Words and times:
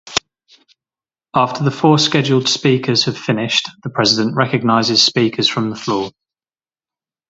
After 1.35 1.63
the 1.63 1.69
four 1.69 1.99
scheduled 1.99 2.49
speakers 2.49 3.03
have 3.05 3.15
finished, 3.19 3.69
the 3.83 3.91
President 3.91 4.35
recognizes 4.35 5.03
speakers 5.03 5.47
from 5.47 5.69
the 5.69 5.75
floor. 5.75 6.11